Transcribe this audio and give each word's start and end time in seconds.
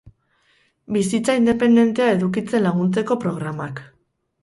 Bizitza 0.95 1.35
independentea 1.41 2.09
edukitzen 2.17 2.69
laguntzeko 2.71 3.23
programak. 3.29 3.89